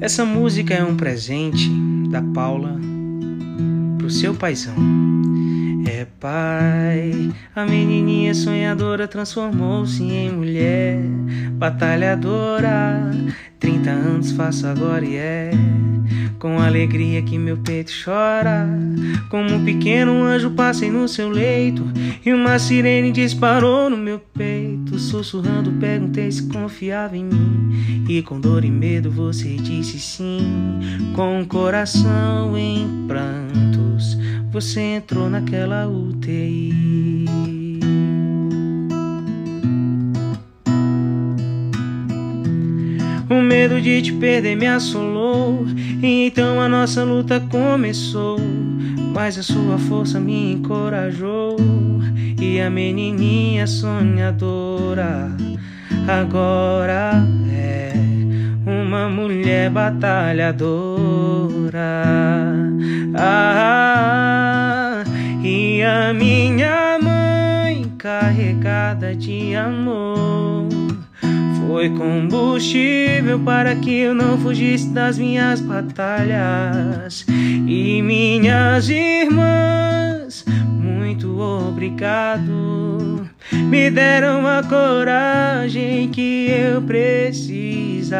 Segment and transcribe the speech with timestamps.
[0.00, 1.70] Essa música é um presente
[2.10, 2.80] da Paula
[3.98, 4.74] pro seu paizão.
[5.86, 11.02] É pai, a menininha sonhadora transformou-se em mulher
[11.52, 13.10] batalhadora.
[13.58, 15.50] Trinta anos faço agora e é
[16.38, 18.66] com alegria que meu peito chora.
[19.28, 21.84] Como um pequeno anjo passei no seu leito
[22.24, 24.69] e uma sirene disparou no meu peito.
[24.98, 28.04] Sussurrando, perguntei se confiava em mim.
[28.08, 30.40] E com dor e medo você disse sim.
[31.14, 34.16] Com o coração em prantos,
[34.50, 36.74] você entrou naquela UTI.
[43.28, 45.64] O medo de te perder me assolou.
[46.02, 48.38] E então a nossa luta começou.
[49.12, 51.56] Mas a sua força me encorajou.
[52.40, 55.36] E a menininha sonhadora
[56.08, 57.92] agora é
[58.66, 60.70] uma mulher batalhadora.
[63.14, 65.04] Ah,
[65.44, 70.79] e a minha mãe carregada de amor
[71.70, 77.24] foi combustível para que eu não fugisse das minhas batalhas.
[77.28, 83.30] E minhas irmãs, muito obrigado.
[83.52, 88.18] Me deram a coragem que eu precisava.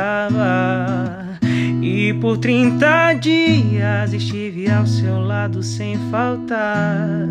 [1.83, 7.29] E por 30 dias estive ao seu lado sem faltar.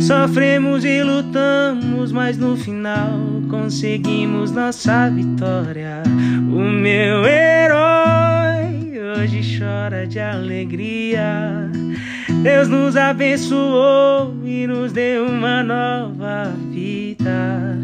[0.00, 6.02] Sofremos e lutamos, mas no final conseguimos nossa vitória.
[6.52, 11.70] O meu herói hoje chora de alegria.
[12.42, 17.78] Deus nos abençoou e nos deu uma nova vida,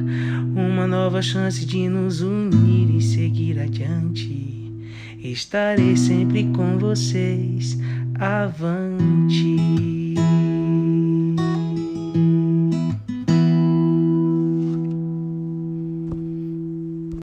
[0.54, 4.50] uma nova chance de nos unir e seguir adiante.
[5.22, 7.78] Estarei sempre com vocês,
[8.18, 9.89] avante.